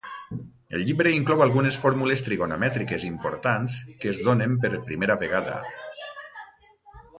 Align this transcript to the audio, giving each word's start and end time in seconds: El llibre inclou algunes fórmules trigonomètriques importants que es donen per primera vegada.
El 0.77 0.83
llibre 0.85 1.11
inclou 1.17 1.43
algunes 1.45 1.77
fórmules 1.81 2.23
trigonomètriques 2.29 3.05
importants 3.11 3.77
que 4.01 4.11
es 4.15 4.23
donen 4.31 4.57
per 4.67 4.75
primera 4.91 5.21
vegada. 5.27 5.63